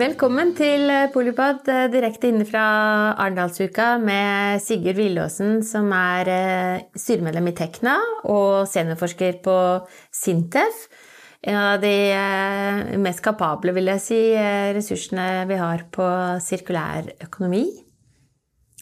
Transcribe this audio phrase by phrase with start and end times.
[0.00, 2.62] Velkommen til Polipod direkte inne fra
[3.20, 7.98] Arendalsuka med Sigurd Villåsen, som er eh, styremedlem i Tekna
[8.30, 9.56] og seniorforsker på
[10.14, 10.86] Sintef.
[11.44, 16.08] En av de eh, mest kapable, vil jeg si, eh, ressursene vi har på
[16.48, 17.66] sirkulær økonomi.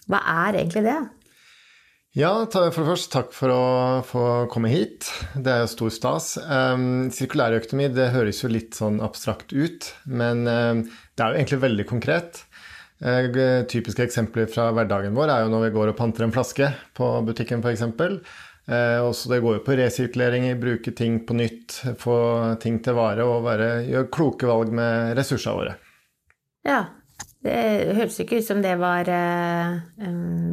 [0.06, 1.00] Hva er egentlig det?
[2.18, 3.64] Ja, for det første takk for å
[4.02, 5.06] få komme hit.
[5.38, 6.32] Det er jo stor stas.
[6.42, 11.86] Um, Sirkulærøkonomi det høres jo litt sånn abstrakt ut, men det er jo egentlig veldig
[11.86, 12.40] konkret.
[12.98, 16.72] Uh, typiske eksempler fra hverdagen vår er jo når vi går og panter en flaske
[16.98, 17.86] på butikken f.eks.
[17.86, 22.18] Uh, også det går jo på resirkulering, bruke ting på nytt, få
[22.58, 25.78] ting til vare og være, gjøre kloke valg med ressursene våre.
[26.66, 26.82] Ja,
[27.46, 27.62] det
[27.94, 29.78] høres ikke ut som det var uh,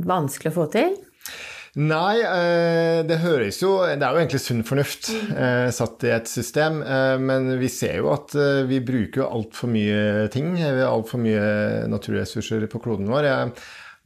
[0.06, 0.95] vanskelig å få til.
[1.76, 6.30] Nei, eh, det høres jo Det er jo egentlig sunn fornuft eh, satt i et
[6.31, 6.80] system.
[6.81, 8.36] Eh, men vi ser jo at
[8.70, 10.53] vi bruker altfor mye ting.
[10.56, 13.28] Vi har altfor mye naturressurser på kloden vår.
[13.28, 13.52] Jeg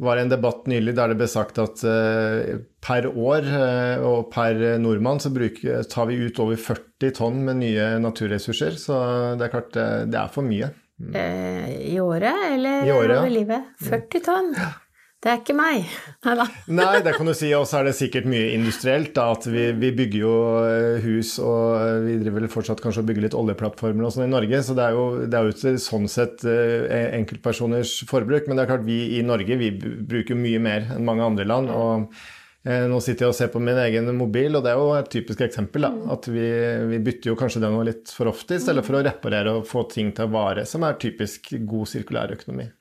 [0.01, 3.49] var i en debatt nylig der det ble sagt at per år
[4.07, 8.79] og per nordmann så bruker, tar vi ut over 40 tonn med nye naturressurser.
[8.79, 8.99] Så
[9.35, 10.71] det er klart, det er for mye.
[10.99, 13.19] I året eller I året, ja.
[13.19, 13.73] over livet?
[13.91, 14.55] 40 tonn?
[14.55, 14.71] Ja.
[15.19, 15.87] Det er ikke meg.
[16.23, 16.45] Neida.
[16.71, 17.49] Nei, det kan du si.
[17.57, 19.11] Og så er det sikkert mye industrielt.
[19.17, 23.09] Da, at vi, vi, bygger jo eh, hus, og vi driver vel fortsatt kanskje og
[23.09, 24.63] bygger litt oljeplattformer og sånn i Norge.
[24.63, 28.47] Så det er jo, det er jo sånn sett eh, enkeltpersoners forbruk.
[28.47, 31.75] Men det er klart vi i Norge vi bruker mye mer enn mange andre land.
[31.75, 32.15] og
[32.63, 35.13] eh, nå sitter jeg og ser på min egen mobil, og det er jo et
[35.19, 35.89] typisk eksempel.
[35.89, 36.47] Da, at vi,
[36.95, 39.83] vi bytter jo kanskje den litt for ofte, i stedet for å reparere og få
[39.91, 42.71] ting til å vare, som er typisk god sirkulær økonomi.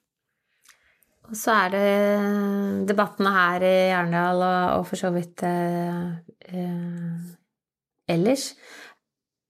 [1.28, 4.40] Og så er det debattene her i Arendal
[4.78, 6.06] og, for så vidt eh,
[6.48, 7.16] eh,
[8.08, 8.54] ellers.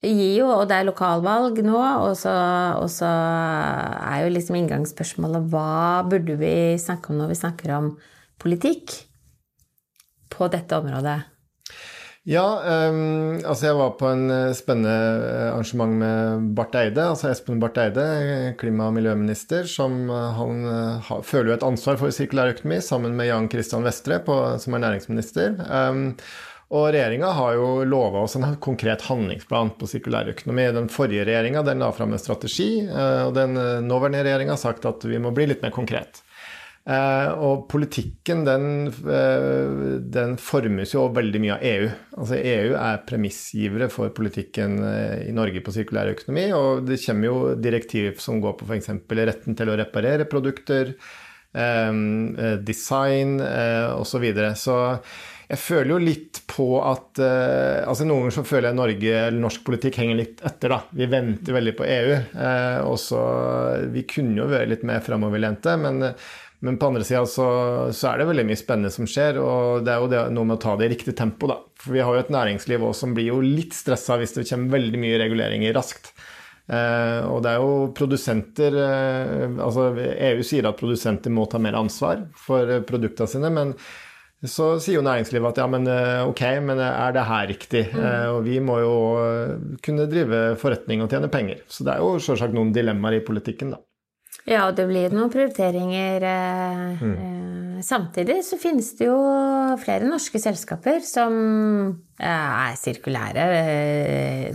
[0.03, 2.35] Gir jo, og det er lokalvalg nå, og så,
[2.79, 7.91] og så er jo liksom inngangsspørsmålet hva burde vi snakke om når vi snakker om
[8.43, 8.95] politikk
[10.35, 11.19] på dette området?
[12.29, 12.45] Ja,
[12.91, 17.63] um, altså jeg var på en eh, spennende eh, arrangement med Barth Eide, altså Espen
[17.63, 18.05] Barth Eide,
[18.61, 20.67] klima- og miljøminister, som eh, han
[21.07, 24.77] ha, føler jo et ansvar for sirkulær økonomi, sammen med Jan Christian Vestre, på, som
[24.77, 25.57] er næringsminister.
[25.73, 26.05] Um,
[26.69, 30.69] og regjeringa har jo lova oss en konkret handlingsplan på sirkulær økonomi.
[30.77, 33.57] Den forrige regjeringa la fram en strategi, og den
[33.89, 36.21] nåværende regjeringa har sagt at vi må bli litt mer konkret.
[36.89, 41.89] Eh, og politikken den, eh, den, formes jo veldig mye av EU.
[42.17, 46.47] Altså EU er premissgivere for politikken eh, i Norge på sirkulær økonomi.
[46.57, 48.95] Og det kommer jo direktiv som går på f.eks.
[49.21, 50.95] retten til å reparere produkter,
[52.69, 54.05] design osv.
[54.07, 54.51] Så, videre.
[54.55, 54.75] så
[55.49, 59.65] jeg føler jo litt på at altså Noen ganger så føler jeg Norge eller norsk
[59.67, 60.75] politikk henger litt etter.
[60.77, 60.79] da.
[60.93, 62.19] Vi venter veldig på EU.
[62.85, 63.23] og så,
[63.97, 66.13] Vi kunne jo være litt mer framoverlente, men
[66.61, 67.49] men på andre sida så,
[67.95, 70.59] så, er det veldig mye spennende som skjer, og det er jo det, noe med
[70.59, 71.61] å ta det i riktig tempo, da.
[71.79, 74.75] For vi har jo et næringsliv også som blir jo litt stressa hvis det kommer
[74.75, 76.11] veldig mye reguleringer raskt.
[76.69, 81.79] Eh, og det er jo produsenter eh, Altså EU sier at produsenter må ta mer
[81.79, 83.73] ansvar for eh, produktene sine, men
[84.45, 87.87] så sier jo næringslivet at ja, men eh, ok, men er det her riktig?
[87.95, 88.03] Mm.
[88.03, 88.95] Eh, og vi må jo
[89.83, 91.65] kunne drive forretning og tjene penger.
[91.71, 93.83] Så det er jo selvsagt noen dilemmaer i politikken, da.
[94.49, 96.25] Ja, og det blir noen prioriteringer.
[96.25, 97.17] Eh, mm.
[97.17, 99.19] eh, samtidig så finnes det jo
[99.83, 101.35] flere norske selskaper som
[102.17, 103.45] eh, er sirkulære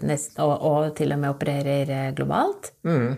[0.01, 2.73] nesten, og, og, til og med opererer globalt.
[2.89, 3.13] Mm.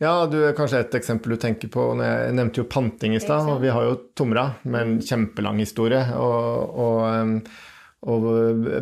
[0.00, 1.90] Ja, du er kanskje et eksempel du tenker på.
[2.00, 6.06] Jeg nevnte jo panting i stad, og vi har jo Tomra med en kjempelang historie.
[6.16, 7.50] og, og
[8.08, 8.24] og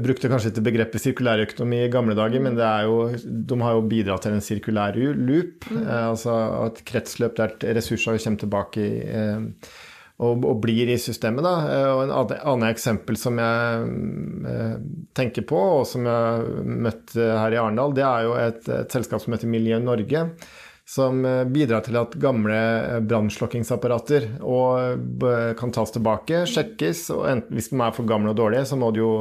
[0.04, 2.54] brukte kanskje ikke begrepet sirkulærøkonomi i gamle dager, men
[2.86, 5.80] jo, de har jo bidratt til en sirkulær loop, mm.
[5.82, 6.34] eh, altså
[6.68, 9.72] et kretsløp der ressurser kommer tilbake i, eh,
[10.18, 11.42] og, og, blir i systemet.
[11.46, 11.56] Da.
[11.66, 13.90] Eh, og En annen eksempel som jeg
[14.54, 14.78] eh,
[15.18, 19.22] tenker på, og som jeg møtte her i Arendal, det er jo et, et selskap
[19.24, 20.28] som heter Miljø Norge
[20.88, 27.58] som eh, bidrar til at gamle eh, brannslokkingsapparater eh, kan tas tilbake, sjekkes, og enten,
[27.58, 29.12] hvis de er for gamle og dårlige, så må det jo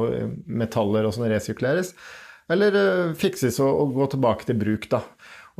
[0.48, 1.92] metaller og sånn resirkuleres,
[2.48, 2.78] eller
[3.20, 5.02] fikses og, og, gå tilbake til bruk, da.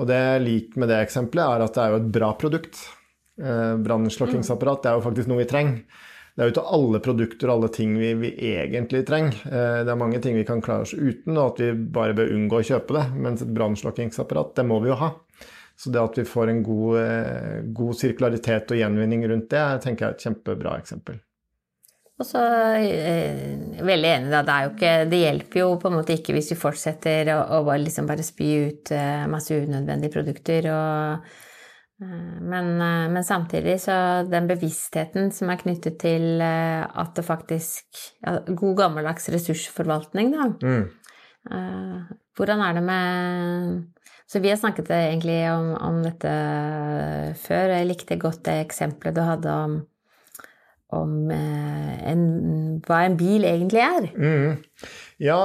[0.00, 2.80] Og det jeg liker med det eksempelet, er at det er jo et bra produkt.
[3.84, 6.06] Brannslokkingsapparatet er jo faktisk noe vi trenger.
[6.32, 9.42] det er jo ikke alle produkter og alle ting vi, vi egentlig trenger.
[9.42, 12.62] Det er mange ting vi kan klare oss uten, og at vi bare bør unngå
[12.62, 13.04] å kjøpe det.
[13.26, 15.12] Mens et brannslokkingsapparat, det må vi jo ha.
[15.78, 20.04] Så det at vi får en god, eh, god sirkularitet og gjenvinning rundt det, tenker
[20.04, 21.20] jeg er et kjempebra eksempel.
[22.18, 22.40] Og så
[22.82, 24.42] eh, veldig enig, da.
[24.42, 28.08] Det, ikke, det hjelper jo på en måte ikke hvis vi fortsetter å, å liksom
[28.10, 31.28] bare spy ut eh, masse unødvendige produkter og
[32.02, 32.76] Eh, men,
[33.12, 40.30] men, samtidig så den bevisstheten som er knyttet til at det faktisk God gammeldags ressursforvaltning,
[40.36, 40.46] da.
[40.62, 40.84] Mm.
[42.36, 43.97] Hvordan er det med
[44.28, 46.32] Så vi har snakket egentlig om, om dette
[47.40, 49.78] før, jeg likte godt det eksempelet du hadde om,
[50.92, 52.26] om en,
[52.84, 54.10] hva en bil egentlig er.
[54.12, 54.58] Mm.
[55.24, 55.38] Ja,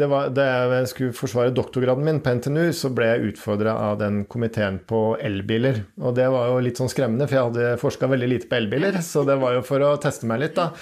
[0.00, 4.00] det var, da jeg skulle forsvare doktorgraden min på NTNU, så ble jeg utfordra av
[4.00, 5.84] den komiteen på elbiler.
[6.00, 8.98] Og det var jo litt sånn skremmende, for jeg hadde forska veldig lite på elbiler.
[9.04, 10.72] Så det var jo for å teste meg litt, da.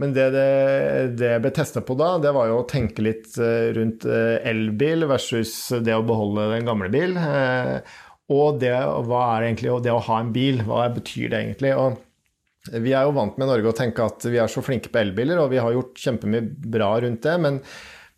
[0.00, 0.44] Men det, det,
[1.20, 4.38] det jeg ble testa på da, det var jo å tenke litt eh, rundt eh,
[4.48, 5.52] elbil versus
[5.84, 7.18] det å beholde den gamle bil.
[7.20, 7.98] Eh,
[8.32, 10.62] og det, hva er egentlig det å ha en bil?
[10.64, 11.74] Hva betyr det egentlig?
[11.76, 11.98] Og
[12.70, 15.40] vi er jo vant med Norge å tenke at vi er så flinke på elbiler,
[15.40, 17.36] og vi har gjort kjempemye bra rundt det.
[17.42, 17.60] Men,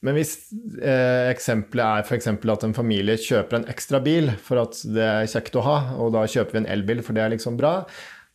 [0.02, 0.34] men hvis
[0.82, 2.30] eh, eksempelet er f.eks.
[2.30, 6.14] at en familie kjøper en ekstra bil for at det er kjekt å ha, og
[6.14, 7.80] da kjøper vi en elbil for det er liksom bra,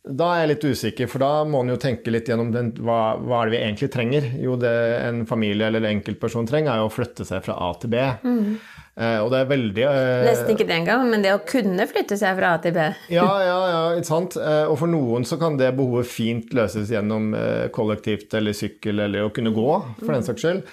[0.06, 3.18] da er jeg litt usikker, for da må en jo tenke litt gjennom den, hva,
[3.20, 4.28] hva, er det vi egentlig trenger.
[4.40, 4.72] Jo, det
[5.02, 8.04] en familie eller en enkeltperson trenger, er jo å flytte seg fra A til B.
[8.22, 8.54] Mm.
[8.98, 12.16] Eh, og det er veldig eh, Nesten ikke det engang, men det å kunne flytte
[12.18, 12.86] seg fra A til B.
[13.18, 14.38] ja, ja, ja, ikke sant.
[14.40, 19.04] Eh, og for noen så kan det behovet fint løses gjennom eh, kollektivt eller sykkel
[19.08, 19.68] eller å kunne gå,
[20.00, 20.64] for den saks skyld.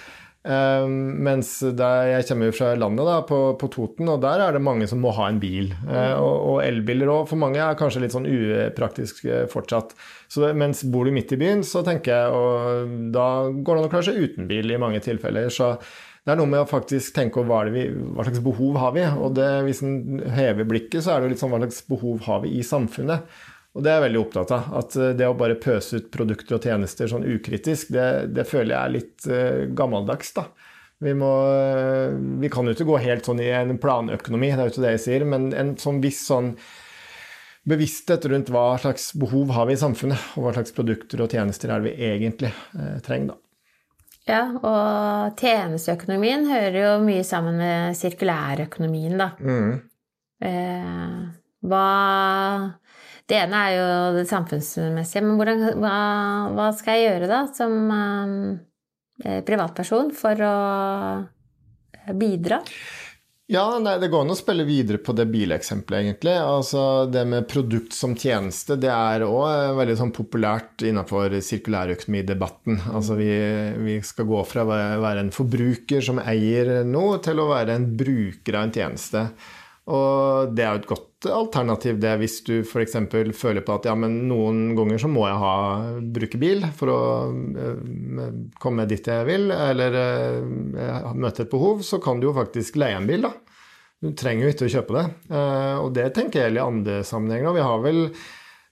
[0.46, 0.92] Um,
[1.26, 5.00] mens jeg kommer fra landet, da, på, på, Toten, og der er det mange som
[5.02, 5.72] må ha en bil.
[5.88, 9.96] Uh, og, og, elbiler òg, for mange er kanskje litt sånn upraktisk uh, fortsatt.
[10.30, 13.82] Så det, mens bor du midt i byen, så tenker jeg og da går det
[13.82, 15.50] an å klare seg uten bil i mange tilfeller.
[15.50, 15.74] Så
[16.26, 19.04] det er noe med å faktisk tenke over hva, vi, hva slags behov har vi.
[19.18, 22.24] Og det, hvis en hever blikket, så er det jo litt sånn hva slags behov
[22.26, 23.26] har vi i samfunnet.
[23.76, 24.68] Og det er jeg veldig opptatt av.
[24.80, 28.72] At eh, det å bare pøse ut produkter og tjenester sånn ukritisk, det, det føler
[28.72, 30.46] jeg er litt uh, gammeldags, da.
[31.04, 34.70] Vi, må, uh, vi kan jo ikke gå helt sånn i en planøkonomi, det er
[34.70, 36.54] jo ikke det jeg sier, men en sånn viss sånn
[37.66, 41.74] bevissthet rundt hva slags behov har vi i samfunnet, og hva slags produkter og tjenester
[41.74, 43.42] er det vi egentlig uh, trenger, da.
[44.26, 49.28] Ja, og tjenesteøkonomien hører jo mye sammen med sirkulærøkonomien, da.
[49.38, 49.76] Mm.
[51.62, 51.84] hva
[53.26, 53.86] det ene er jo
[54.20, 55.96] det samfunnsmessige, men hvordan, hva,
[56.54, 57.74] hva, skal jeg gjøre da som
[59.24, 60.54] eh, privatperson for å
[62.14, 62.60] bidra?
[63.46, 66.34] Ja, nei, Det går an å spille videre på det bileksempelet, egentlig.
[66.34, 72.80] Altså, Det med produkt som tjeneste det er òg veldig sånn populært innenfor sirkulærøkonomidebatten.
[72.90, 73.30] Altså, vi,
[73.86, 74.70] vi skal gå fra å
[75.02, 79.28] være en forbruker som eier noe, til å være en bruker av en tjeneste.
[79.94, 82.96] Og det er jo et godt alternativ det hvis du f.eks.
[83.10, 85.56] føler på at ja, men noen ganger så må jeg ha,
[86.16, 87.00] bruke bil for å
[87.32, 88.30] uh,
[88.62, 92.98] komme dit jeg vil, eller uh, møte et behov, så kan du jo faktisk leie
[92.98, 93.34] en bil, da.
[94.02, 95.06] Du trenger jo ikke å kjøpe det.
[95.32, 97.48] Uh, og det tenker jeg gjelder i andre sammenhenger.
[97.50, 98.02] Og vi har vel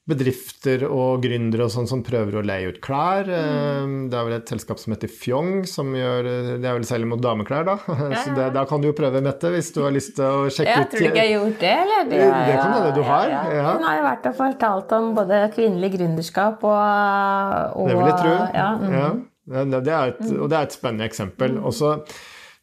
[0.05, 3.25] bedrifter og gründere og sånn som prøver å leie ut klær.
[3.25, 3.95] Mm.
[4.13, 6.29] Det er vel et selskap som heter Fjong, som gjør
[6.61, 7.79] Det er vel særlig mot dameklær, da.
[8.13, 10.51] Ja, Så det, da kan du jo prøve, Mette, hvis du har lyst til å
[10.53, 12.11] sjekke ut Jeg tror du ikke har gjort det, eller?
[12.11, 13.33] Det, det kan hende du har.
[13.33, 13.65] Ja, ja.
[13.71, 18.21] Hun har jo vært og fortalt om både kvinnelig gründerskap og, og Det vil jeg
[18.21, 18.37] tro.
[18.61, 19.75] Ja, mm.
[19.79, 21.57] det er et, og det er et spennende eksempel.
[21.57, 21.65] Mm.
[21.73, 21.97] Også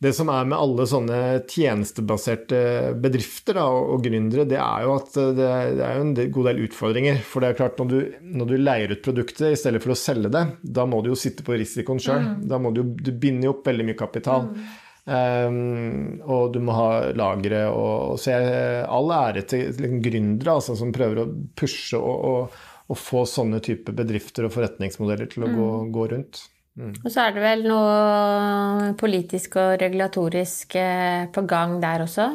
[0.01, 2.59] det som er med alle sånne tjenestebaserte
[3.03, 7.19] bedrifter da, og, gründere, det er jo at det, det, er en god del utfordringer.
[7.21, 9.99] For det er klart, når du, når du, leier ut produktet i stedet for å
[10.01, 12.23] selge det, da må du jo sitte på risikoen sjøl.
[12.25, 12.39] Mm.
[12.49, 14.49] Da må du, du binder jo opp veldig mye kapital.
[14.49, 14.71] Mm.
[15.01, 20.53] Um, og du må ha lagre og, og så jeg, All ære til liksom, gründere
[20.59, 25.47] altså, som prøver å pushe og, og, og, få sånne type bedrifter og forretningsmodeller til
[25.47, 25.57] å mm.
[25.57, 26.43] gå, gå rundt.
[26.79, 26.95] Mm.
[27.03, 32.31] Og så er det vel noe politisk og regulatorisk eh, på gang der også?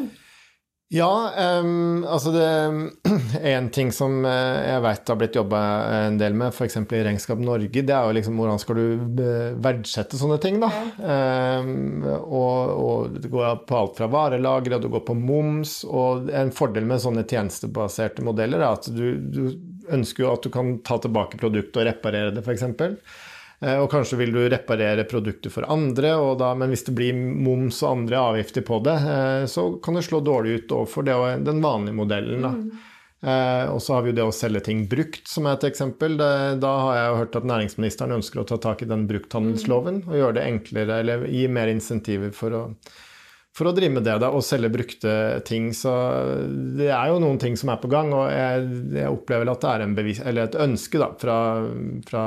[0.95, 1.33] Ja,
[1.65, 2.77] um, altså det er
[3.57, 5.63] en ting som eh, jeg vet har blitt jobba
[6.05, 6.79] en del med, f.eks.
[6.79, 9.19] i Regnskap Norge, det er jo liksom hvordan skal du
[9.65, 10.71] verdsette sånne ting, da.
[11.03, 15.81] Um, og, og, det går på alt fra varelager, og det går på moms.
[15.91, 19.43] Og en fordel med sånne tjenestebaserte modeller er at du, du
[19.91, 22.63] ønsker jo at du kan ta tilbake produktet og reparere det, f.eks.
[23.61, 27.81] Eh, og kanskje vil du reparere produkter for andre, da, men hvis det blir moms
[27.85, 31.63] og andre avgifter på det, eh, så kan det slå dårlig ut overfor det den
[31.65, 32.45] vanlige modellen.
[32.45, 32.69] Mm.
[33.27, 36.19] Eh, og så har vi jo det å selge ting brukt, som er et eksempel.
[36.61, 40.37] Da har jeg hørt at næringsministeren ønsker å ta tak i den brukthandelsloven og gjøre
[40.37, 42.63] det enklere, eller gi mer insentiver for å,
[43.57, 45.13] for å drive med det da, og selge brukte
[45.49, 45.71] ting.
[45.77, 45.93] Så
[46.77, 48.65] det er jo noen ting som er på gang, og jeg,
[48.99, 51.37] jeg opplever at det er bevis, et ønske da, fra,
[52.09, 52.25] fra,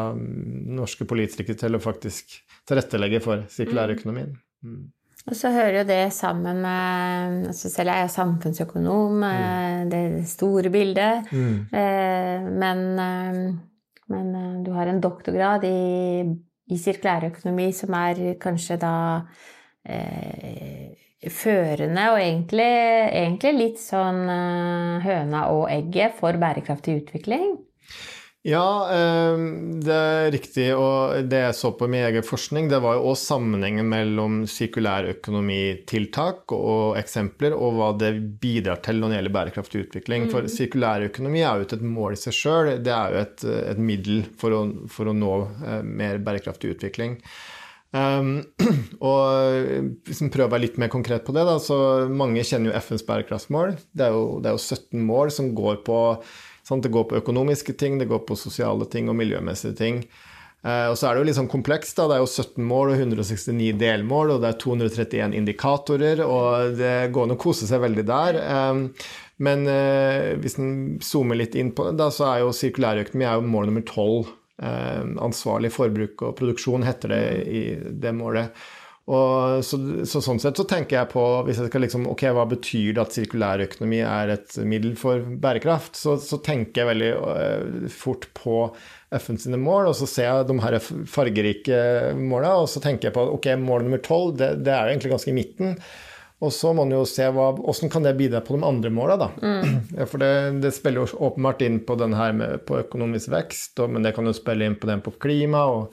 [0.79, 4.33] norske politikere til å faktisk tilrettelegge for sirkulærøkonomien.
[4.65, 4.88] Mm.
[5.29, 9.89] Og så hører jo det sammen med altså Selv er jeg samfunnsøkonom, mm.
[9.91, 11.29] det store bildet.
[11.29, 11.57] Mm.
[11.69, 13.41] Eh, men, eh,
[14.09, 14.31] men,
[14.65, 16.24] du har en doktorgrad i,
[16.74, 18.95] i sirkulærøkonomi som er kanskje da
[19.86, 20.89] eh,
[21.27, 22.69] førende og egentlig,
[23.11, 24.21] egentlig litt sånn
[25.03, 27.57] høna og egget for bærekraftig utvikling.
[28.47, 30.69] Ja, ehm, det er riktig.
[30.77, 36.51] Og det jeg så på min egen forskning, det var jo også sammenhengen mellom sirkulærøkonomitiltak
[36.55, 40.21] og eksempler, og hva det bidrar til når det gjelder bærekraftig utvikling.
[40.27, 40.31] Mm.
[40.31, 43.39] For sirkulærøkonomi er jo ikke et mål i seg sjøl, det er jo et,
[43.75, 47.19] et middel for å, for å, nå eh, mer bærekraftig utvikling.
[47.89, 48.43] Um,
[49.01, 52.72] og hvis vi prøver å være litt mer konkret på det, da, så mange kjenner
[52.72, 53.77] jo FNs bærekraftsmål.
[53.98, 56.00] Det er jo, det er jo 17 mål som går på
[56.69, 60.03] sant, det går på økonomiske ting, det går på sosiale ting og miljømessige ting.
[60.60, 61.96] Uh, og så er det jo litt sånn komplekst.
[61.98, 66.75] da, Det er jo 17 mål og 169 delmål, og det er 231 indikatorer, og
[66.79, 68.41] det går an å kose seg veldig der.
[68.43, 68.84] Um,
[69.39, 73.72] men uh, hvis en zoomer litt inn på det, da, så er jo sirkulærøkonomi mål
[73.72, 74.36] nummer 12.
[74.60, 78.51] Eh, ansvarlig forbruk og produksjon heter det i det målet.
[79.10, 82.44] Og så, så, sånn sett så tenker jeg på hvis jeg skal liksom, ok, Hva
[82.51, 85.98] betyr det at sirkulærøkonomi er et middel for bærekraft?
[85.98, 88.60] Så, så tenker jeg veldig uh, fort på
[89.18, 90.78] FN sine mål, og så ser jeg de her
[91.10, 91.80] fargerike
[92.20, 95.16] måla, og så tenker jeg på ok, mål nummer tolv, det, det, er jo egentlig
[95.16, 95.74] ganske i midten.
[96.39, 99.17] Og så må man jo se hva, hvordan kan det bidra på de andre måla,
[99.19, 99.27] da.
[99.43, 100.05] Mm.
[100.08, 100.31] For det,
[100.63, 104.13] det, spiller jo åpenbart inn på den her med, på økonomisk vekst, og, men det
[104.15, 105.65] kan jo spille inn på den på klima.
[105.67, 105.91] og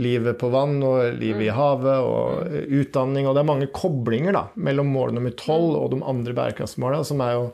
[0.00, 1.56] livet på vann og livet i mm.
[1.56, 2.54] havet og mm.
[2.80, 3.26] utdanning.
[3.28, 7.20] Og det er mange koblinger da, mellom mål nummer tolv og de andre bærekraftsmålene, som
[7.24, 7.44] er jo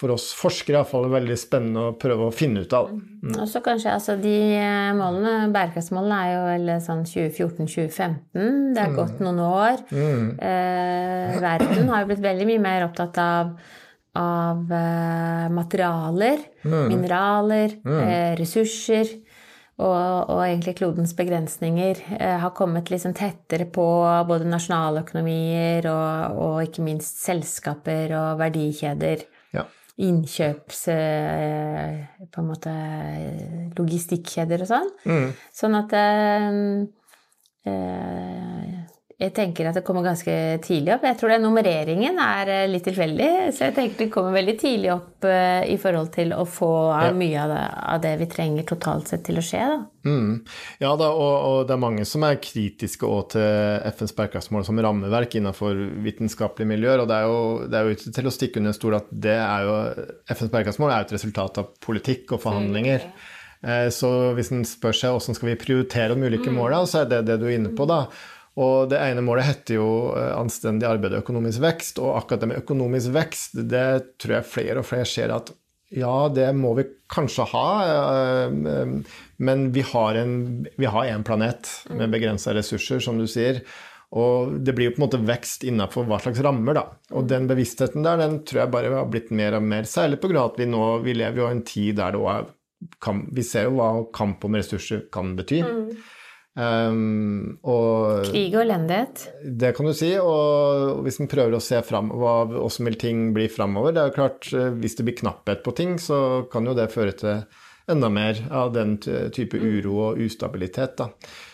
[0.00, 2.88] for oss forskere iallfall veldig spennende å prøve å finne ut av.
[2.94, 3.34] Mm.
[3.34, 8.72] Og så kanskje, altså De eh, målene, bærekraftsmålene er jo vel sånn 2014-2015.
[8.76, 9.84] Det har gått noen år.
[9.92, 10.24] Mm.
[10.40, 13.54] Eh, verden har jo blitt veldig mye mer opptatt av
[14.18, 16.88] av eh, materialer, mm.
[16.90, 19.12] mineraler, eh, ressurser
[19.80, 23.86] og, og, egentlig klodens begrensninger eh, har kommet liksom tettere på
[24.28, 29.24] både nasjonaløkonomier og, og ikke minst selskaper og verdikjeder.
[30.06, 30.86] Innkjøps...
[30.94, 31.98] Eh,
[32.30, 32.72] på en måte
[33.78, 34.90] logistikkjeder og sånn.
[35.08, 35.30] Mm.
[35.56, 36.58] Sånn at eh,
[37.70, 38.59] eh
[39.20, 40.32] jeg tenker at det kommer ganske
[40.64, 41.02] tidlig opp.
[41.04, 43.28] Jeg tror den nummereringen er eh, litt tilfeldig.
[43.52, 47.10] Så jeg tenker det kommer veldig tidlig opp uh, i forhold til å få ja.
[47.16, 49.60] mye av det, av det, vi trenger totalt sett til å skje.
[49.74, 50.08] Da.
[50.08, 50.30] Mm.
[50.80, 55.36] Ja da, og, og, det er mange som er kritiske til FNs bærekraftsmål som rammeverk
[55.36, 57.04] innenfor vitenskapelige miljøer.
[57.04, 59.36] Og det er jo, det er jo ikke til å stikke under stol at det
[59.36, 59.78] er jo,
[60.32, 63.04] FNs bærekraftsmål er jo et resultat av politikk og forhandlinger.
[63.04, 63.28] Mm.
[63.92, 67.26] Så hvis en spør seg hvordan skal vi prioritere de ulike måla, så er det
[67.28, 68.06] det du er inne på, da.
[68.58, 69.88] Og det ene målet heter jo
[70.18, 72.00] eh, anstendig arbeid og økonomisk vekst.
[72.02, 73.88] Og akkurat det med økonomisk vekst, det
[74.20, 75.52] tror jeg flere og flere ser at
[75.90, 78.90] ja, det må vi kanskje ha, eh,
[79.42, 80.34] men vi har en,
[80.78, 82.12] vi har en planet med mm.
[82.14, 83.64] begrensa ressurser, som du sier.
[84.10, 86.84] Og det blir jo på en måte vekst innenfor hva slags rammer, da.
[87.14, 90.46] Og den bevisstheten der, den tror jeg bare har blitt mer og mer, særlig pga.
[90.48, 92.48] at vi nå vi lever jo i en tid der det òg er
[93.36, 95.60] Vi ser jo hva kamp om ressurser kan bety.
[95.62, 95.90] Mm.
[96.58, 99.28] Um, og, Krig og elendighet.
[99.44, 100.10] Det kan du si.
[100.18, 104.16] Og hvis en prøver å se fram hvordan vil ting bli framover Det er jo
[104.18, 107.44] klart, eh, hvis det blir knapphet på ting, så kan jo det føre til
[107.90, 109.64] enda mer av den type mm.
[109.66, 110.98] uro og ustabilitet.
[111.00, 111.08] Da.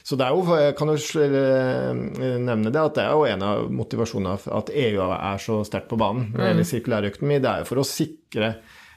[0.04, 2.02] Så det er jo, jeg kan jo eh,
[2.44, 6.00] nevne det, at det er jo en av motivasjonene at EU er så sterkt på
[6.00, 6.72] banen når det gjelder mm.
[6.72, 7.40] sirkulærøkonomi.
[7.40, 8.52] Det er jo for å sikre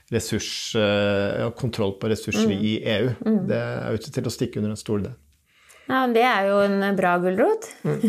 [0.09, 2.59] ressurs, eh, kontroll på ressurser mm.
[2.59, 3.09] i EU.
[3.47, 5.15] Det er jo ikke til å stikke under en stol, det.
[5.89, 7.69] Ja, Det er jo en bra gulrot.
[7.83, 8.01] Mm.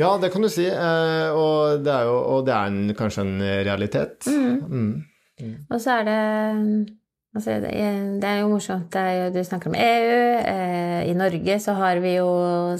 [0.00, 0.66] Ja, det kan du si.
[0.66, 4.24] Eh, og det er jo og det er en, kanskje en realitet.
[4.26, 4.54] Mm.
[4.64, 4.92] Mm.
[5.40, 5.56] mm.
[5.70, 6.20] Og så er det
[7.36, 7.74] altså det,
[8.24, 8.88] er jo morsomt.
[8.92, 10.22] Det er jo, du snakker om EU.
[10.40, 12.30] Eh, I Norge så har vi jo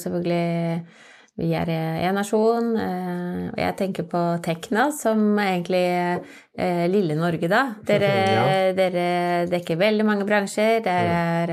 [0.01, 1.05] selvfølgelig
[1.37, 5.83] vi er én nasjon, eh, og jeg tenker på Tekna som egentlig
[6.57, 7.75] er lille Norge, da.
[7.85, 8.47] Dere, ja.
[8.73, 9.09] dere
[9.53, 10.81] dekker veldig mange bransjer.
[10.81, 11.53] Det er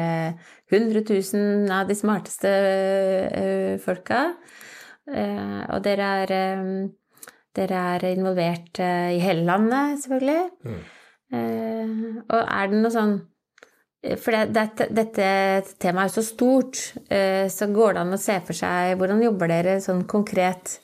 [0.73, 4.25] 100 000 av de smarteste uh, folka.
[5.09, 6.91] Uh, og dere er, um,
[7.53, 10.43] dere er involvert i hele landet, selvfølgelig.
[10.65, 10.83] Mm.
[11.33, 11.93] Eh,
[12.29, 13.13] og er det noe sånn
[14.19, 15.27] For det, dette, dette
[15.81, 19.23] temaet er jo så stort, eh, så går det an å se for seg Hvordan
[19.23, 20.77] jobber dere sånn konkret?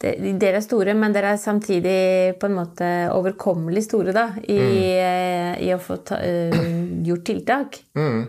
[0.00, 5.58] Dere er store, men dere er samtidig på en måte overkommelig store da, i, mm.
[5.60, 6.54] i å få ta, uh,
[7.04, 7.76] gjort tiltak.
[8.00, 8.22] Mm.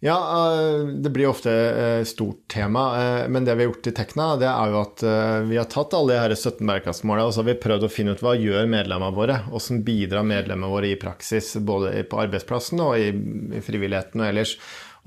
[0.00, 2.84] Ja, uh, det blir ofte et stort tema.
[2.94, 5.06] Uh, men det vi har gjort i Tekna, det er jo at
[5.48, 8.14] vi har tatt alle de her 17 bærekraftsmålene og så har vi prøvd å finne
[8.14, 9.40] ut hva gjør medlemmene våre.
[9.50, 13.10] Hvordan bidrar medlemmene våre i praksis, både på arbeidsplassen og i,
[13.58, 14.54] i frivilligheten og ellers.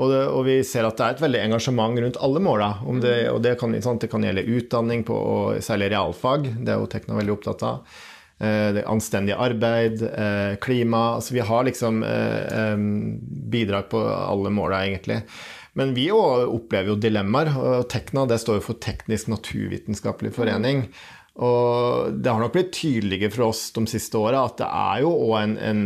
[0.02, 2.72] Og, det, og, vi ser at det er et veldig engasjement rundt alle måla.
[3.04, 6.48] Det, og det kan, sant, det kan, gjelde utdanning, på, og særlig realfag.
[6.62, 8.00] Det er jo Tekna veldig opptatt av.
[8.42, 12.78] Eh, anstendig arbeid, eh, klima altså Vi har liksom eh,
[13.52, 15.22] bidrag på alle måla, egentlig.
[15.74, 17.54] Men vi opplever jo dilemmaer.
[17.56, 20.88] og Tekna det står jo for Teknisk naturvitenskapelig forening.
[21.42, 25.14] Og det har nok blitt tydeligere for oss de siste åra at det er jo
[25.30, 25.86] òg en, en,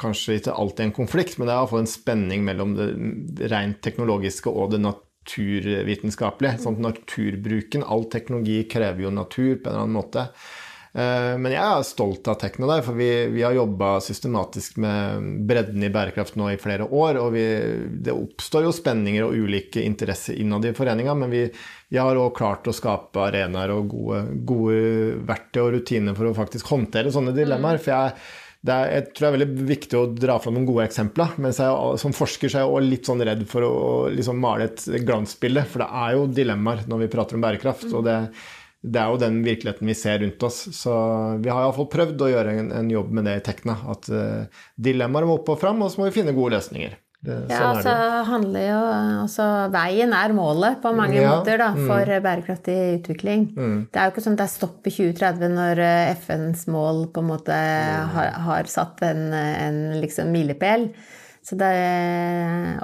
[0.00, 4.50] Kanskje ikke alltid en konflikt, men det er iallfall en spenning mellom det rent teknologiske
[4.50, 6.64] og det naturvitenskapelige.
[6.64, 10.30] Sånn naturbruken, all teknologi krever jo natur på en eller annen måte.
[10.96, 15.26] Eh, men jeg er stolt av Tekno der, for vi, vi har jobba systematisk med
[15.48, 17.20] bredden i bærekraft nå i flere år.
[17.20, 17.44] Og vi,
[18.06, 21.44] det oppstår jo spenninger og ulike interesser innad i foreninga, men vi,
[21.92, 24.80] vi har òg klart å skape arenaer og gode, gode,
[25.28, 27.82] verktøy og rutiner for å faktisk håndtere sånne dilemmaer.
[27.82, 28.16] For jeg,
[28.64, 31.36] er, jeg tror det er veldig viktig å dra fram noen gode eksempler.
[31.44, 33.74] Men som forsker så er jeg også litt sånn redd for å
[34.16, 37.90] liksom male et glansbilde, for det er jo dilemmaer når vi prater om bærekraft.
[37.92, 38.22] og det
[38.86, 40.60] det er jo den virkeligheten vi ser rundt oss.
[40.76, 40.92] Så
[41.42, 43.74] vi har iallfall prøvd å gjøre en, en, jobb med det i Tekna.
[43.92, 46.94] At uh, dilemmaer må opp og fram, og så må vi finne gode løsninger.
[47.26, 47.92] Det, ja, sånn altså
[48.28, 48.80] handler jo
[49.24, 51.86] altså, Veien er målet på mange ja, måter da, mm.
[51.88, 52.22] for mm.
[52.22, 53.48] bærekraftig utvikling.
[53.56, 53.76] Mm.
[53.90, 57.06] Det er jo ikke sånn at det er stopp i 2030 når eh, FNs mål
[57.14, 58.12] på en måte mm.
[58.14, 60.90] har, har, satt en, en liksom milepæl.
[61.46, 61.58] Og,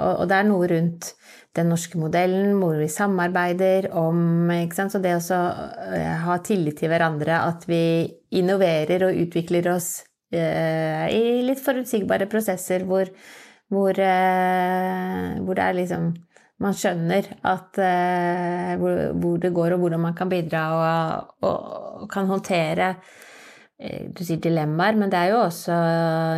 [0.09, 1.13] og det er noe rundt
[1.53, 5.39] den norske modellen, hvor vi samarbeider om Så det å
[5.93, 12.25] eh, ha tillit til hverandre, at vi innoverer og utvikler oss eh, i litt forutsigbare
[12.31, 13.11] prosesser hvor,
[13.69, 16.13] hvor, eh, hvor det er liksom
[16.63, 21.69] man skjønner at, eh, hvor, hvor, det går, og hvordan man kan bidra og, og,
[22.03, 25.75] og kan håndtere uh, Du sier dilemmaer, men det er jo også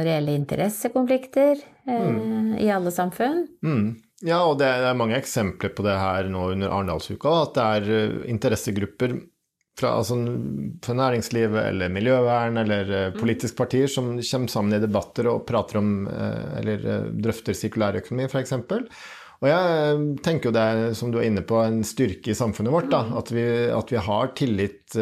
[0.05, 2.55] reelle interessekonflikter uh, mm.
[2.63, 3.43] i alle samfunn.
[3.65, 3.91] Mm.
[4.25, 7.33] Ja, og det er mange eksempler på det her nå under Arendalsuka.
[7.45, 9.19] At det er eh, interessegrupper
[9.75, 10.17] fra, altså,
[10.83, 13.19] fra, næringslivet eller miljøvern eller eh, mm.
[13.19, 16.87] politiske partier som kommer sammen i debatter og prater om eh, eller
[17.21, 18.55] drøfter sirkulærøkonomi, f.eks.
[19.43, 22.73] Og jeg tenker jo det er, som du er inne på, en styrke i samfunnet
[22.73, 22.89] vårt.
[22.89, 23.13] da, mm.
[23.19, 23.45] At vi,
[23.77, 24.95] at vi har tillit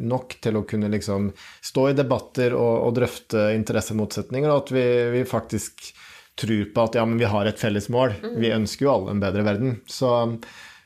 [0.00, 1.26] nok til å kunne liksom
[1.58, 4.86] stå i debatter og, og drøfte interessemotsetninger, og at vi,
[5.18, 5.90] vi faktisk
[6.40, 8.10] tror på at ja, men vi har et felles mål.
[8.40, 9.76] Vi ønsker jo alle en bedre verden.
[9.90, 10.10] Så,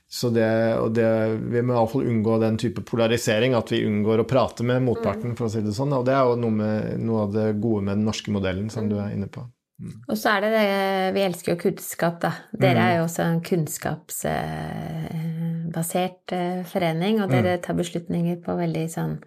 [0.08, 0.48] så det,
[0.80, 1.08] og det,
[1.52, 5.37] vi må iallfall unngå den type polarisering, at vi unngår å prate med motparten, mm.
[5.38, 5.94] for å si det sånn.
[5.96, 8.84] Og det er jo noe, med, noe av det gode med den norske modellen, som
[8.90, 9.40] du er inne på.
[9.78, 9.94] Mm.
[10.11, 10.68] Og så er det det
[11.14, 12.30] Vi elsker jo kunnskap, da.
[12.50, 19.22] Dere er jo også en kunnskapsbasert eh, forening, og dere tar beslutninger på veldig sånn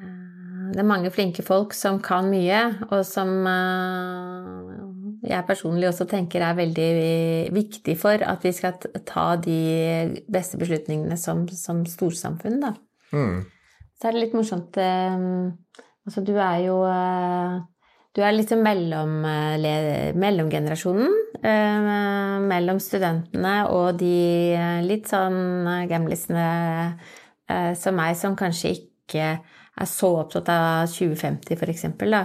[0.00, 4.95] eh, Det er mange flinke folk som kan mye, og som eh,
[5.26, 6.90] jeg personlig også tenker er veldig
[7.54, 9.60] viktig for at vi skal ta de
[10.32, 12.72] beste beslutningene som, som storsamfunn, da.
[13.12, 13.44] Mm.
[13.96, 15.24] Så er det litt morsomt eh,
[16.06, 17.56] Altså, du er jo eh,
[18.14, 21.22] Du er liksom mellom, eh, mellomgenerasjonen.
[22.46, 26.46] Mellom studentene og de litt sånn gamlisene
[27.76, 32.22] som meg, som kanskje ikke er så opptatt av 2050, for eksempel, da.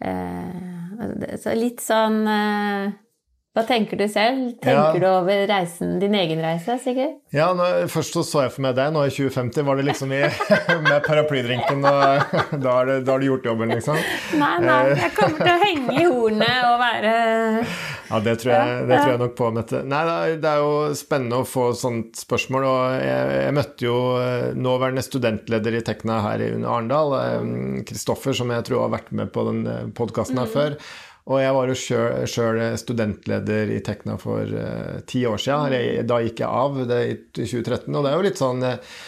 [0.00, 2.90] Eh, så litt sånn eh,
[3.50, 4.52] hva tenker du selv?
[4.62, 5.00] Tenker ja.
[5.02, 7.16] du over reisen, din egen reise, sikkert?
[7.34, 8.92] Ja, nå, først så, så jeg for meg deg.
[8.94, 10.20] Nå i 2050 var det liksom i,
[10.86, 13.98] med paraplydrinken, og da har, du, gjort jobben, liksom.
[14.38, 15.02] Nei, nei, eh.
[15.02, 17.14] jeg kommer til å henge i hornet og være
[18.10, 19.82] Ja, det tror jeg, det tror jeg nok på, Mette.
[19.86, 20.00] Nei,
[20.42, 23.98] det er jo spennende å få sånt spørsmål, og jeg, jeg møtte jo
[24.58, 27.14] nåværende studentleder i Tekna her i Arendal,
[27.86, 29.62] Kristoffer, som jeg tror har vært med på den
[29.94, 30.56] podkasten her mm.
[30.56, 30.76] før.
[31.30, 31.78] Og jeg var jo
[32.26, 36.06] sjøl studentleder i Tekna for uh, ti år siden.
[36.08, 39.00] Da gikk jeg av det i 2013, og det er jo litt sånn uh,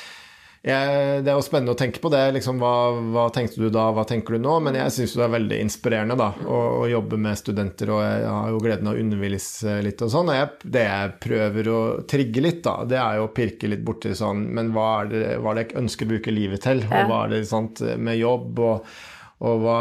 [0.63, 2.21] jeg, det er jo spennende å tenke på det.
[2.37, 2.75] Liksom, hva,
[3.15, 4.61] hva, tenkte du da, hva tenker du nå?
[4.63, 8.29] Men jeg syns det er veldig inspirerende da, å, å, jobbe med studenter, og jeg
[8.29, 10.31] har jo gleden av å undervise litt og sånn.
[10.31, 13.83] Og jeg, det jeg prøver å trigge litt, da, det er jo å pirke litt
[13.83, 16.85] borti sånn Men hva er det, hva er det jeg ønsker å bruke livet til?
[16.87, 18.63] Og hva er det sant, med jobb?
[18.63, 18.87] og
[19.43, 19.79] og hva,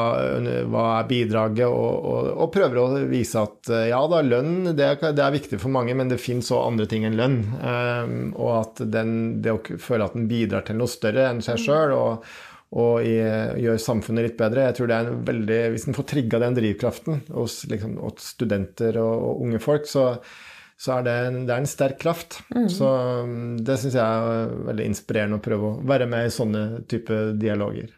[0.73, 5.11] hva er bidraget, og, og, og, prøver å vise at ja da, lønn det er,
[5.13, 7.35] det er viktig for mange, men det fins òg andre ting enn lønn.
[7.61, 9.11] Um, og at den,
[9.45, 12.25] det å føle at den bidrar til noe større enn seg sjøl, og,
[12.81, 13.17] og i,
[13.61, 14.65] gjør samfunnet litt bedre.
[14.71, 18.33] Jeg tror det er en veldig, Hvis en får trigga den drivkraften hos, liksom, hos
[18.33, 20.07] studenter og, og, unge folk, så,
[20.73, 22.41] så er det, en, det er en sterk kraft.
[22.49, 22.69] Mm.
[22.71, 26.67] Så um, det syns jeg er veldig inspirerende å prøve å være med i sånne
[26.89, 27.93] type dialoger.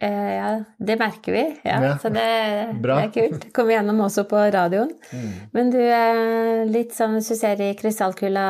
[0.00, 1.42] Eh, ja, det merker vi.
[1.62, 1.96] Ja, ja.
[2.00, 2.22] Så det,
[2.80, 3.42] det, er kult.
[3.52, 4.94] Kommer gjennom også på radioen.
[5.12, 5.32] Mm.
[5.52, 8.44] Men du, eh, litt sånn hvis du ser i krystallkula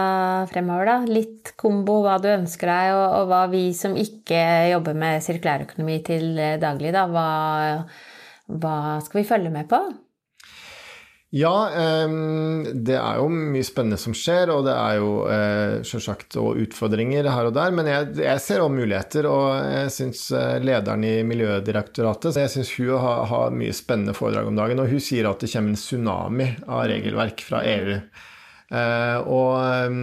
[0.52, 0.98] fremover, da.
[1.10, 5.98] Litt kombo hva du ønsker deg, og, og hva vi som ikke jobber med sirkulærøkonomi
[6.06, 7.26] til daglig, da, hva,
[8.46, 9.82] hva skal vi følge med på?
[11.30, 11.70] Ja,
[12.74, 17.28] det er jo mye spennende som skjer, og det er jo uh, selvsagt og utfordringer
[17.30, 17.70] her og der.
[17.76, 22.72] Men jeg, jeg ser òg muligheter, og jeg syns eh, lederen i Miljødirektoratet jeg synes
[22.80, 24.82] hun har, har, mye spennende foredrag om dagen.
[24.82, 28.00] Og hun sier at det kommer en tsunami av regelverk fra EU.
[28.70, 29.94] Uh, og,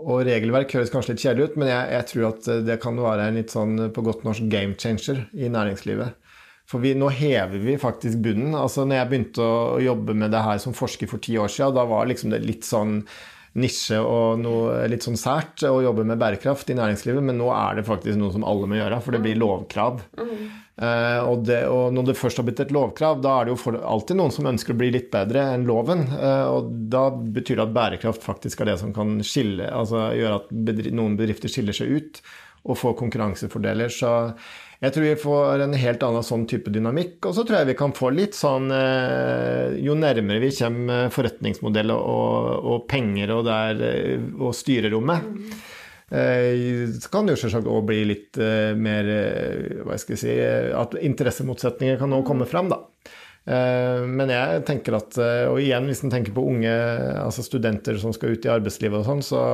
[0.00, 3.28] og, regelverk høres kanskje litt kjedelig ut, men jeg, jeg, tror at det kan være
[3.28, 6.19] en litt sånn på godt norsk game changer i næringslivet.
[6.70, 8.54] For vi, nå hever vi faktisk bunnen.
[8.54, 11.74] Altså når jeg begynte å jobbe med det her som forsker for ti år siden,
[11.74, 13.00] da var liksom det litt sånn
[13.58, 17.80] nisje og noe litt sånn sært å jobbe med bærekraft i næringslivet, men nå er
[17.80, 20.04] det faktisk noe som alle må gjøre, for det blir lovkrav.
[20.20, 20.44] Mm.
[20.80, 23.58] Uh, og, det, og, når det først har blitt et lovkrav, da er det jo
[23.60, 26.06] for, alltid noen som ønsker å bli litt bedre enn loven.
[26.14, 30.38] Uh, og da betyr det at bærekraft faktisk er det som kan skille, altså gjøre
[30.44, 32.22] at bedri noen bedrifter skiller seg ut
[32.64, 33.92] og får konkurransefordeler.
[33.92, 34.10] Så
[34.80, 37.18] jeg tror vi får en helt annen sånn type dynamikk.
[37.28, 41.92] Og så tror jeg vi kan få litt sånn eh, Jo nærmere vi kommer forretningsmodell
[41.92, 45.26] og, og penger og, der, eh, og styrerommet,
[46.16, 48.40] eh, så kan det jo selvsagt òg bli litt
[48.80, 49.10] mer
[49.84, 50.38] Hva skal jeg si
[50.76, 52.80] At interessemotsetninger kan nå komme fram, da.
[53.50, 55.16] Men jeg tenker at
[55.48, 56.72] Og igjen, hvis en tenker på unge
[57.22, 59.44] altså studenter som skal ut i arbeidslivet og sånn, så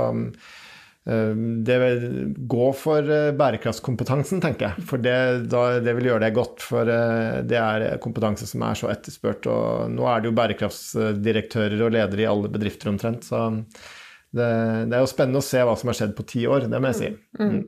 [1.07, 2.07] det vil
[2.51, 4.87] gå for eh, bærekraftskompetansen, tenker jeg.
[4.89, 5.19] For det,
[5.53, 6.65] da, det, vil gjøre det godt.
[6.67, 9.47] For eh, det er kompetanse som er så etterspurt.
[9.47, 13.29] Og nå er det jo bærekraftsdirektører og ledere i alle bedrifter omtrent.
[13.29, 14.51] Så det,
[14.91, 16.91] det er jo spennende å se hva som har skjedd på ti år, det må
[16.91, 17.15] jeg si.
[17.39, 17.49] Mm.
[17.55, 17.65] mm.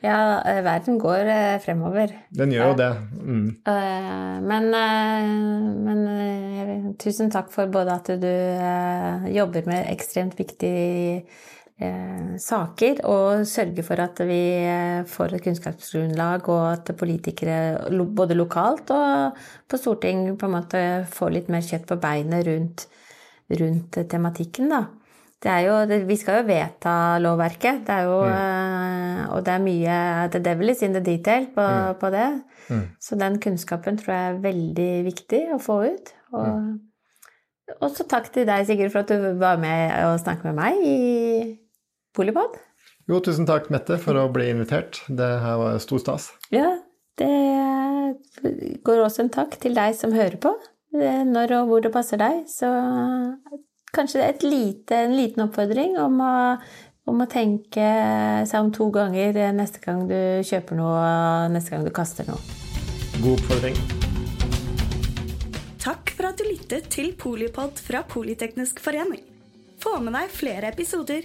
[0.00, 1.26] Ja, eh, verden går
[1.60, 2.14] fremover.
[2.32, 2.92] Den gjør jo det.
[3.20, 3.48] Mm.
[4.46, 4.70] Men,
[5.84, 10.72] men, tusen takk for både at du jobber med ekstremt viktig
[12.40, 18.92] saker, og sørge for at vi eh, får et kunnskapsgrunnlag, og at politikere både lokalt
[18.94, 19.38] og
[19.68, 22.86] på storting på en måte får litt mer kjøtt på beinet rundt,
[23.60, 24.86] rundt tematikken, da.
[25.40, 28.34] Det er jo, vi skal jo vedta lovverket, det er jo, mm.
[28.36, 29.96] Eh, og det er mye
[30.32, 31.96] The devil is in the detail på, mm.
[32.00, 32.28] på det.
[32.68, 32.84] Mm.
[33.00, 36.12] Så den kunnskapen tror jeg er veldig viktig å få ut.
[36.34, 37.80] Og, mm.
[37.80, 41.00] også takk til deg, Sigurd, for at du var med og snakket med meg i
[42.16, 42.58] Polipod.
[43.10, 45.00] Jo, tusen takk, Mette, for å bli invitert.
[45.08, 46.28] Det her var stor stas.
[46.54, 46.76] Ja,
[47.18, 47.30] det
[48.86, 50.52] går også en takk til deg som hører på.
[50.94, 52.44] Når og hvor det passer deg.
[52.50, 52.68] Så
[53.94, 56.34] kanskje et lite, en liten oppfordring om å,
[57.10, 57.88] om å tenke
[58.46, 61.02] seg om to ganger neste gang du kjøper noe,
[61.54, 62.38] neste gang du kaster noe.
[63.20, 63.78] God oppfordring.
[65.80, 69.22] Takk for at du lyttet til Polipod fra Politeknisk forening.
[69.80, 71.24] Få med deg flere episoder